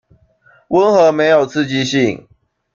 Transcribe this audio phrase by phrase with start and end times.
[0.69, 2.27] 溫和沒有刺激性